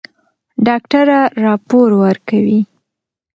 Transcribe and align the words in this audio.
ډاکټره 0.65 1.19
راپور 1.45 1.87
ورکوي. 2.03 2.59